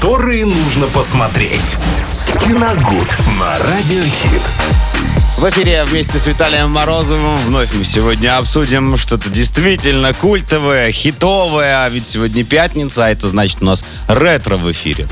[0.00, 1.76] которые нужно посмотреть.
[2.40, 4.42] Киногуд на Радиохит.
[5.38, 11.84] В эфире вместе с Виталием Морозовым вновь мы сегодня обсудим что-то действительно культовое, хитовое.
[11.84, 15.06] А ведь сегодня пятница, а это значит у нас ретро в эфире.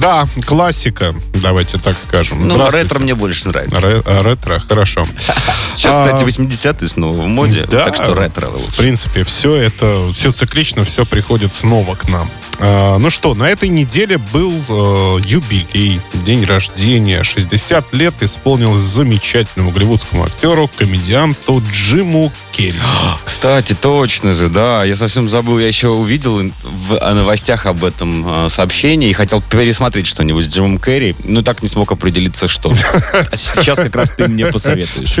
[0.00, 2.46] Да, классика, давайте так скажем.
[2.46, 3.80] Ну, ретро мне больше нравится.
[3.80, 5.06] Ре- э, ретро, хорошо.
[5.74, 8.76] Сейчас, А, кстати, 80-е снова в моде, Да, так что ретро В лучше.
[8.78, 12.30] принципе, все это, все циклично, все приходит снова к нам.
[12.58, 17.22] А, ну что, на этой неделе был э, юбилей, день рождения.
[17.22, 22.78] 60 лет исполнилось замечательному голливудскому актеру, комедианту Джиму Керри.
[23.24, 24.84] Кстати, точно же, да.
[24.84, 25.58] Я совсем забыл.
[25.58, 30.48] Я еще увидел в э, новостях об этом э, сообщении и хотел пересмотреть что-нибудь с
[30.48, 32.74] Джимом Керри, но так не смог определиться, что.
[33.30, 35.18] А сейчас как раз ты мне посоветуешь.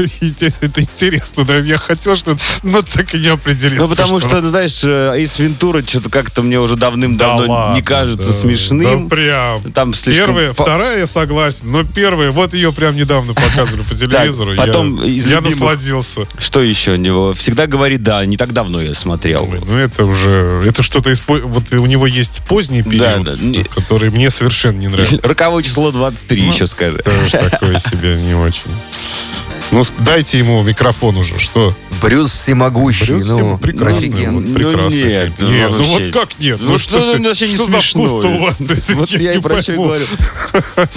[0.60, 3.82] Это интересно, да, я хотел, что но так и не определился.
[3.82, 6.76] Ну, потому что, знаешь, Эйс Вентура что-то как-то мне уже
[7.16, 9.08] Да давным-давно ладно, не кажется да, смешным.
[9.08, 9.62] Да прям.
[9.72, 10.26] Там слишком...
[10.26, 14.52] Первая, вторая я согласен, но первая, вот ее прям недавно показывали по телевизору.
[14.54, 16.26] я- потом я, насладился.
[16.38, 17.34] Что еще у него?
[17.34, 19.48] Всегда говорит, да, не так давно я смотрел.
[19.66, 24.88] Ну это уже, это что-то вот у него есть поздний период, который мне совершенно не
[24.88, 25.18] нравится.
[25.22, 26.98] Роковое число 23 Ну, еще скажи.
[26.98, 28.70] Тоже такое себе не очень.
[29.72, 31.74] Ну, дайте ему микрофон уже, что?
[32.00, 33.06] Брюс всемогущий.
[33.14, 33.98] Брюс ну, всем прекрасный.
[33.98, 34.32] офигенно.
[34.34, 35.02] вот Ну, прекрасный.
[35.04, 36.04] нет, ну, Нет, ну вообще.
[36.04, 36.58] вот как нет?
[36.60, 38.06] Ну, что ты- ну, вообще не что за смешно.
[38.06, 38.60] вкус-то у вас?
[38.90, 40.04] Вот я и про что говорю.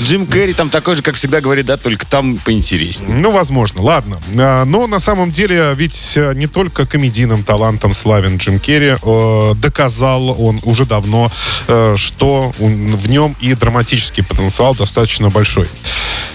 [0.02, 3.16] Джим Керри там такой же, как всегда говорит, да, только там поинтереснее.
[3.18, 4.20] Ну, возможно, ладно.
[4.38, 8.96] А, Но на самом деле ведь э, не только комедийным талантом славен Джим Керри.
[9.02, 11.32] э, Доказал он уже давно,
[11.68, 15.68] э, что в нем и драматический потенциал достаточно большой.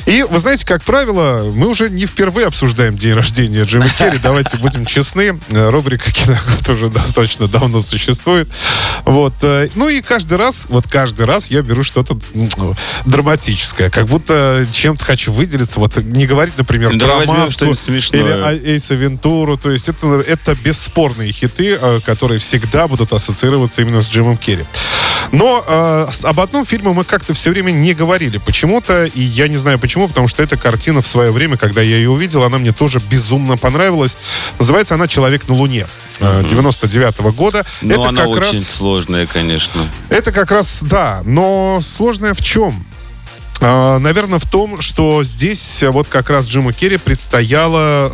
[0.07, 4.19] И вы знаете, как правило, мы уже не впервые обсуждаем день рождения Джима Керри.
[4.23, 5.41] Давайте будем честны.
[5.51, 8.49] Э, Рубрика «Киногод» уже достаточно давно существует.
[9.07, 9.33] Вот.
[9.43, 13.89] э, Ну и каждый раз, вот каждый раз я беру что-то м, драматическое.
[13.89, 15.81] Как будто чем-то хочу выделиться.
[15.81, 17.65] Вот не говорить, например, Ну, давай про «Маску».
[18.19, 19.57] Или «А- Эйса Вентуру.
[19.57, 24.65] То есть это, это бесспорные хиты, э, которые всегда будут ассоциироваться именно с Джимом Керри.
[25.33, 29.57] Но э, об одном фильме мы как-то все время не говорили почему-то, и я не
[29.57, 32.73] знаю почему, потому что эта картина в свое время, когда я ее увидел, она мне
[32.73, 34.17] тоже безумно понравилась.
[34.59, 35.87] Называется она «Человек на Луне».
[36.21, 37.65] э, 99-го года.
[37.83, 39.89] Но это Ну, она как очень раз сложная, конечно.
[40.11, 42.85] это как раз, да, но сложное в чем?
[43.61, 48.11] А, Наверное, в том, что здесь э, вот как раз Джиму Керри предстояло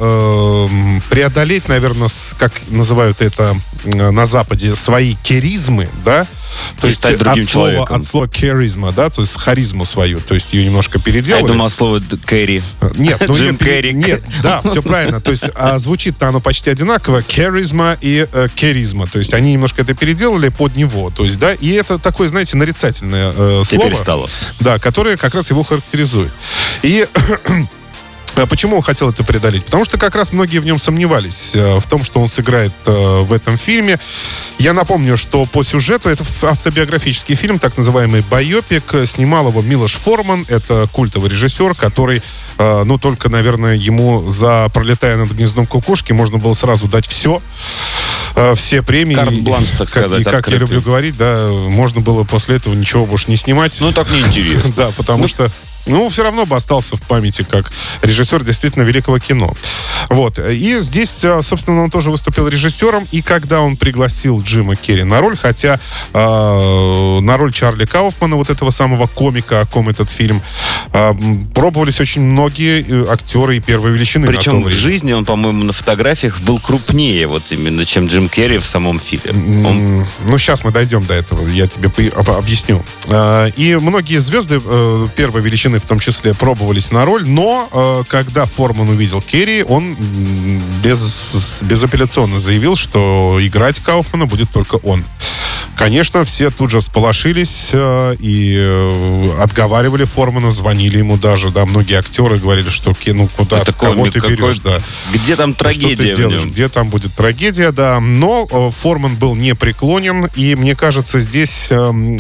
[0.69, 6.27] эм, преодолеть, наверное, с- как называют это э, на Западе, свои керизмы, да?
[6.81, 7.97] То И стать другим от слова, человеком.
[7.97, 11.43] от слова керизма, да, то есть харизму свою, то есть ее немножко переделали.
[11.43, 12.63] я думал слово д- Кэрри.
[12.97, 13.93] Нет, ну Джим Керри.
[13.93, 15.21] Нет, да, все правильно.
[15.21, 17.23] То есть а, звучит-то оно почти одинаково.
[17.23, 19.07] Керизма и э, керизма.
[19.07, 21.11] То есть они немножко это переделали под него.
[21.11, 24.03] То есть, да, и это такое, знаете, нарицательное э, Теперь слово.
[24.03, 24.29] стало.
[24.61, 26.33] Да, которое как раз его характеризует.
[26.83, 27.07] И
[28.49, 29.65] Почему он хотел это преодолеть?
[29.65, 33.21] Потому что как раз многие в нем сомневались э, в том, что он сыграет э,
[33.23, 33.99] в этом фильме.
[34.59, 38.95] Я напомню, что по сюжету это автобиографический фильм, так называемый «Байопик».
[39.07, 40.47] Снимал его Милош Форман.
[40.49, 42.23] Это культовый режиссер, который,
[42.59, 47.43] э, ну, только, наверное, ему за «Пролетая над гнездом кукушки» можно было сразу дать все.
[48.55, 49.17] Все премии.
[49.17, 50.61] Карт-бланш, так сказать, И как я открытый.
[50.61, 53.75] люблю говорить, да, можно было после этого ничего больше не снимать.
[53.81, 54.73] Ну, так неинтересно.
[54.77, 55.51] Да, потому что
[55.87, 57.71] ну, все равно бы остался в памяти как
[58.03, 59.55] режиссер действительно великого кино.
[60.09, 60.39] Вот.
[60.39, 63.07] И здесь, э, собственно, он тоже выступил режиссером.
[63.13, 65.79] И когда он пригласил Джима Керри на роль, хотя
[66.13, 70.43] э, на роль Чарли Кауфмана, вот этого самого комика, о ком этот фильм,
[70.93, 71.13] э,
[71.55, 74.27] пробовались очень многие э, актеры и первой величины.
[74.27, 78.67] Причем в жизни он, по-моему, на фотографиях был крупнее вот именно, чем Джим Керри в
[78.67, 79.31] самом фильме.
[79.69, 82.83] Он Ну, сейчас мы дойдем до этого, я тебе объясню.
[83.09, 88.05] А, И многие звезды э, первой величины в том числе пробовались на роль, но э,
[88.09, 89.97] когда Форман увидел Керри, он
[90.83, 95.05] без, безапелляционно заявил, что играть Кауфмана будет только он.
[95.81, 101.99] Конечно, все тут же всполошились э, и э, отговаривали Формана, звонили ему даже, да, многие
[101.99, 104.79] актеры говорили, что «Ки, ну куда Это ты, кого комик ты какой- берешь, да.
[105.15, 106.41] Где там Что ты трагедия в делаешь?
[106.43, 106.51] нем?
[106.51, 107.99] Где там будет трагедия, да.
[107.99, 112.19] Но э, Форман был непреклонен, и мне кажется, здесь эм,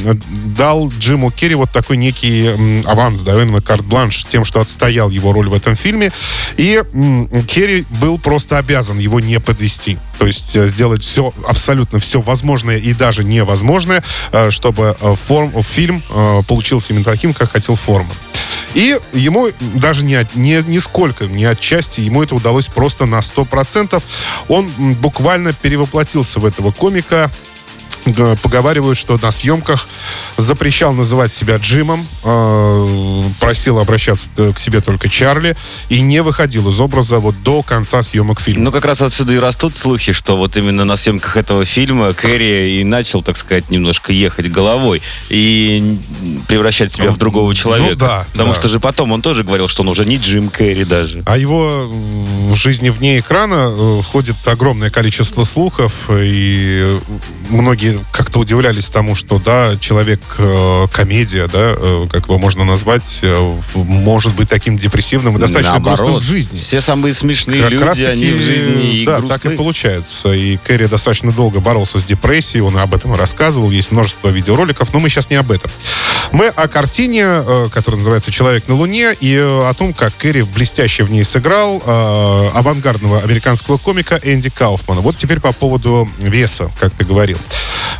[0.57, 5.35] дал Джиму Керри вот такой некий м, аванс, да, именно карт-бланш тем, что отстоял его
[5.35, 6.13] роль в этом фильме.
[6.57, 9.99] И м, Керри был просто обязан его не подвести.
[10.19, 13.50] То есть э, сделать все, абсолютно все возможное и даже невозможное,
[14.33, 18.17] э, чтобы э, форм, фильм э, получился именно таким, как хотел Форман.
[18.75, 24.01] И ему даже не, от- не, нисколько, не отчасти, ему это удалось просто на 100%.
[24.49, 27.31] Он буквально перевоплотился в этого комика,
[28.43, 29.89] Поговаривают, что на съемках
[30.37, 35.57] запрещал называть себя Джимом, э, просил обращаться э, к себе только Чарли
[35.89, 38.65] и не выходил из образа вот до конца съемок фильма.
[38.65, 42.81] Ну, как раз отсюда и растут слухи, что вот именно на съемках этого фильма Кэрри
[42.81, 45.99] и начал, так сказать, немножко ехать головой и
[46.49, 47.91] превращать себя в другого человека.
[47.91, 48.59] Ну да, Потому да.
[48.59, 51.23] что же потом он тоже говорил, что он уже не Джим Кэрри даже.
[51.27, 56.99] А его в жизни вне экрана э, ходит огромное количество слухов, и э,
[58.13, 63.59] как-то удивлялись тому, что, да, человек э, комедия, да, э, как его можно назвать, э,
[63.75, 66.59] может быть таким депрессивным и достаточно грустным Наоборот, в жизни.
[66.59, 69.39] Все самые смешные Как люди, раз таки, они в жизни и да, грустные.
[69.39, 70.33] так и получается.
[70.33, 75.01] И Кэрри достаточно долго боролся с депрессией, он об этом рассказывал, есть множество видеороликов, но
[75.01, 75.71] мы сейчас не об этом.
[76.33, 77.43] Мы о картине,
[77.73, 81.83] которая называется «Человек на Луне», и о том, как Кэрри блестяще в ней сыграл
[82.55, 85.01] авангардного американского комика Энди Кауфмана.
[85.01, 87.39] Вот теперь по поводу веса, как ты говорил.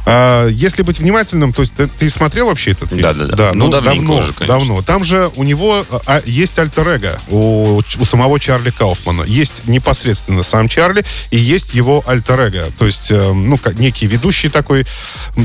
[0.07, 3.03] А, Если быть внимательным, то есть ты, ты смотрел вообще этот фильм?
[3.03, 3.53] Да-да-да.
[3.55, 4.47] Ну, давненько давно, уже, конечно.
[4.47, 4.83] давно.
[4.83, 9.23] Там же у него а, есть альтер-эго у, у самого Чарли Кауфмана.
[9.23, 12.71] Есть непосредственно сам Чарли и есть его альтер-эго.
[12.79, 14.87] То есть, э, ну, как некий ведущий такой,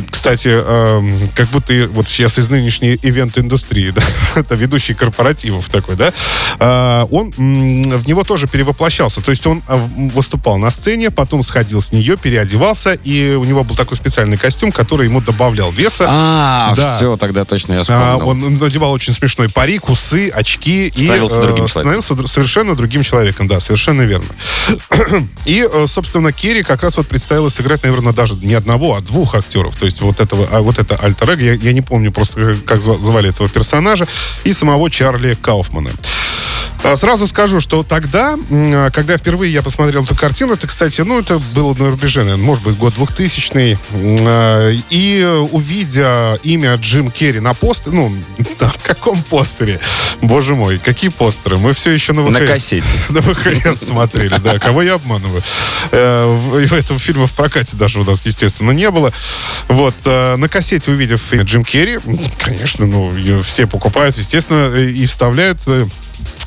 [0.10, 4.02] кстати, э, как будто вот сейчас из нынешней ивент-индустрии, да,
[4.36, 6.14] это ведущий корпоративов такой, да,
[6.60, 9.22] А, он в него тоже перевоплощался.
[9.22, 13.64] То есть он а, выступал на сцене, потом сходил с нее, переодевался, и у него
[13.64, 16.06] был такой специальный костюм, который ему добавлял веса.
[16.08, 16.96] А, Да.
[16.98, 18.28] все, тогда точно я А, вспомнил.
[18.28, 21.68] он надевал очень смешной парик, усы, очки Становился и другим э, человеком.
[21.70, 24.28] становился др- совершенно другим человеком, да, совершенно верно.
[25.46, 29.36] И, э, собственно, Керри как раз вот представила сыграть, наверное, даже не одного, а двух
[29.36, 29.76] актеров.
[29.76, 32.80] То есть вот этого, а вот это альтер я, я не помню просто, э, как
[32.80, 34.08] зва- звали этого персонажа,
[34.44, 35.92] и самого Чарли Кауфмана.
[36.88, 41.20] А, Сразу скажу, что тогда, а, когда впервые я посмотрел эту картину, это, кстати, ну,
[41.20, 43.80] это было на рубеже, наверное, может быть, год 2000 м,
[44.22, 48.16] а, и э, увидя имя Джим Керри на постере, ну,
[48.60, 49.80] на каком постере?
[50.22, 51.58] Боже мой, какие постеры?
[51.58, 52.32] Мы все еще на ВХС.
[52.40, 52.86] На кассете.
[53.10, 54.60] На ВХС смотрели, да.
[54.60, 55.42] Кого я обманываю?
[55.92, 56.66] Э, В и
[57.26, 59.12] в прокате даже у нас, естественно, не было.
[59.70, 59.96] Вот.
[60.06, 62.00] э, На кассете, увидев имя Джим Керри,
[62.38, 63.12] конечно, ну,
[63.42, 65.58] все покупают, естественно, и вставляют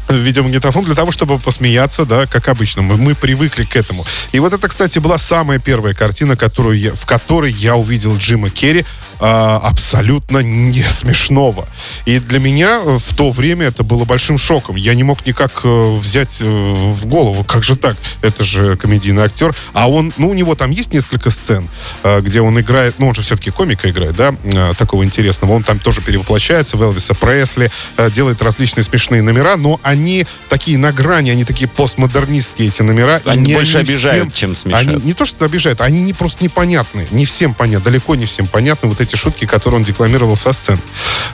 [0.09, 2.83] видеомагнитофон для того, чтобы посмеяться, да, как обычно.
[2.83, 4.05] Мы, мы привыкли к этому.
[4.33, 8.51] И вот это, кстати, была самая первая картина, которую я, в которой я увидел Джима
[8.51, 8.85] Керри
[9.21, 11.67] абсолютно не смешного.
[12.05, 14.77] И для меня в то время это было большим шоком.
[14.77, 17.97] Я не мог никак э, взять э, в голову, как же так?
[18.23, 19.55] Это же комедийный актер.
[19.73, 21.69] А он, ну, у него там есть несколько сцен,
[22.03, 24.35] э, где он играет, ну, он же все-таки комика играет, да,
[24.75, 25.53] такого интересного.
[25.53, 27.71] Он там тоже перевоплощается в Элвиса Пресли,
[28.13, 33.21] делает различные смешные номера, но они такие на грани, они такие постмодернистские, эти номера.
[33.27, 34.81] Они не- больше не обижают, чем смешат.
[34.81, 37.07] Они не то, что обижают, они не просто непонятны.
[37.11, 40.81] Не всем понятны, далеко не всем понятны вот эти шутки, которые он декламировал со сцены.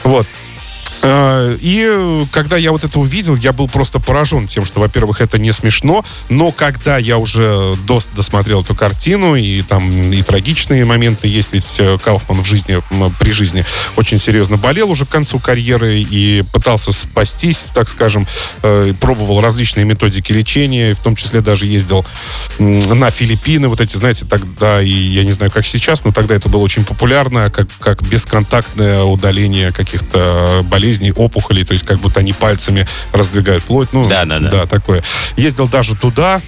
[0.03, 0.27] Вот.
[1.05, 5.39] Э, И когда я вот это увидел, я был просто поражен тем, что, во-первых, это
[5.39, 11.29] не смешно, но когда я уже дос- досмотрел эту картину, и там и трагичные моменты
[11.29, 12.81] есть, ведь э, Кауфман в жизни,
[13.19, 13.65] при жизни
[13.97, 18.27] очень серьезно болел уже к концу карьеры и пытался спастись, так скажем,
[18.63, 22.05] э, пробовал различные методики лечения, в том числе даже ездил
[22.59, 26.49] на Филиппины, вот эти, знаете, тогда, и я не знаю, как сейчас, но тогда это
[26.49, 32.33] было очень популярно, как, как бесконтактное удаление каких-то болезней, опухолей, то есть как будто они
[32.33, 33.89] пальцами раздвигают плоть.
[33.93, 34.51] Ну, Да-да-да.
[34.51, 35.03] Да, такое.
[35.37, 36.41] Ездил даже туда,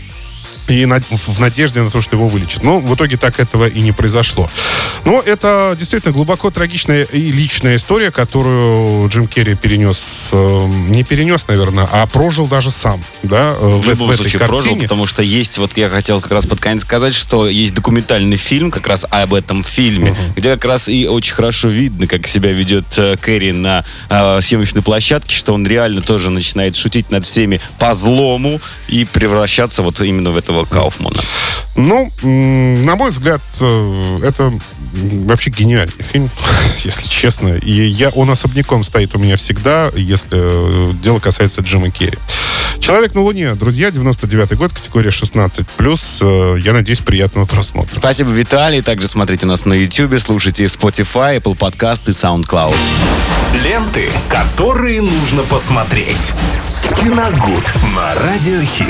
[0.69, 2.63] и над- в надежде на то, что его вылечат.
[2.63, 4.51] Но в итоге так этого и не произошло.
[5.05, 11.47] Но это действительно глубоко трагичная и личная история, которую Джим Керри перенес, э, не перенес,
[11.49, 14.63] наверное, а прожил даже сам, да, э, в, В любом в этой случае картине.
[14.63, 18.37] прожил, потому что есть, вот я хотел как раз под конец сказать, что есть документальный
[18.37, 22.53] фильм как раз об этом фильме, где как раз и очень хорошо видно, как себя
[22.53, 27.61] ведет э, Кэрри на э, съемочной площадке, что он реально тоже начинает шутить над всеми
[27.79, 31.21] по злому и превращаться вот именно в этого Кауфмана.
[31.77, 34.53] Ну, на мой взгляд, э, это
[34.93, 36.31] вообще гениальный фильм,
[36.85, 37.49] если честно.
[37.57, 42.19] И я, он особняком стоит у меня всегда, если э, дело касается Джима Керри.
[42.81, 45.67] «Человек на Луне», друзья, 99-й год, категория 16+.
[46.21, 47.95] Э, Я надеюсь, приятного просмотра.
[47.97, 48.81] Спасибо, Виталий.
[48.81, 52.75] Также смотрите нас на YouTube, слушайте Spotify, Apple Podcast и SoundCloud.
[53.65, 56.33] Ленты, которые нужно посмотреть.
[56.97, 58.85] Киногуд на радиохит.